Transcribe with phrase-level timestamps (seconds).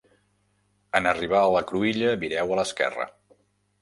[0.99, 3.07] En arribar a la cruïlla vireu a l'esquerra.